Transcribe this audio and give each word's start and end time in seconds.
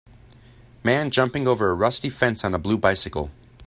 Man 0.83 1.11
jumping 1.11 1.47
over 1.47 1.69
a 1.69 1.75
rusty 1.75 2.09
fence 2.09 2.43
on 2.43 2.55
a 2.55 2.57
blue 2.57 2.75
bicycle. 2.79 3.29